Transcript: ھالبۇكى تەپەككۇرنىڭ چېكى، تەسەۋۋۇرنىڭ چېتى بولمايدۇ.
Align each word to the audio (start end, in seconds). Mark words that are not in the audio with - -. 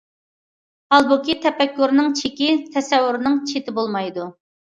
ھالبۇكى 0.95 1.35
تەپەككۇرنىڭ 1.43 2.09
چېكى، 2.21 2.49
تەسەۋۋۇرنىڭ 2.79 3.37
چېتى 3.53 3.77
بولمايدۇ. 3.79 4.27